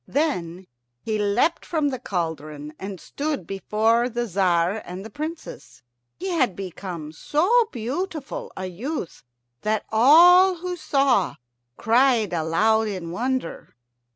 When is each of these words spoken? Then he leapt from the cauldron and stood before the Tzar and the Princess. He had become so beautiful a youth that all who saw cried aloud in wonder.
Then 0.07 0.65
he 1.03 1.19
leapt 1.19 1.63
from 1.63 1.89
the 1.89 1.99
cauldron 1.99 2.73
and 2.79 2.99
stood 2.99 3.45
before 3.45 4.09
the 4.09 4.25
Tzar 4.25 4.81
and 4.83 5.05
the 5.05 5.11
Princess. 5.11 5.83
He 6.17 6.29
had 6.29 6.55
become 6.55 7.11
so 7.11 7.69
beautiful 7.71 8.51
a 8.57 8.65
youth 8.65 9.23
that 9.61 9.85
all 9.91 10.55
who 10.55 10.75
saw 10.75 11.35
cried 11.77 12.33
aloud 12.33 12.87
in 12.87 13.11
wonder. 13.11 13.75